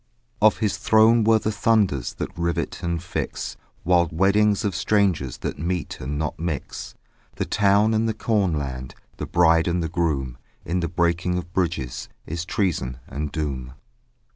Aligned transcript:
Of 0.41 0.57
his 0.57 0.77
throne 0.77 1.23
were 1.23 1.37
the 1.37 1.51
thunders 1.51 2.15
That 2.15 2.35
rivet 2.35 2.81
and 2.81 3.03
fix 3.03 3.55
Wild 3.83 4.11
weddings 4.11 4.65
of 4.65 4.75
strangers 4.75 5.37
That 5.37 5.59
meet 5.59 5.99
and 5.99 6.17
not 6.17 6.39
mix; 6.39 6.95
The 7.35 7.45
town 7.45 7.93
and 7.93 8.09
the 8.09 8.15
cornland; 8.15 8.95
The 9.17 9.27
bride 9.27 9.67
and 9.67 9.83
the 9.83 9.89
groom: 9.89 10.39
In 10.65 10.79
the 10.79 10.87
breaking 10.89 11.37
of 11.37 11.53
bridges 11.53 12.09
Is 12.25 12.45
treason 12.45 12.97
and 13.07 13.31
doom. 13.31 13.73